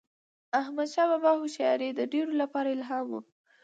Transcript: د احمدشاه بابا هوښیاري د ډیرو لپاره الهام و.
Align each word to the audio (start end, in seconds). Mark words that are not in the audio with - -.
د 0.49 0.51
احمدشاه 0.61 1.07
بابا 1.11 1.31
هوښیاري 1.39 1.89
د 1.93 1.99
ډیرو 2.13 2.33
لپاره 2.41 2.67
الهام 2.75 3.05
و. 3.11 3.15